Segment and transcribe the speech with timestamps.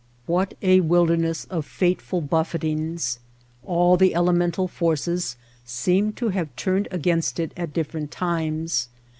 [0.25, 3.19] What a wilderness of fateful buffetings
[3.63, 8.89] I All the elemental forces seem to have turned against it at different times.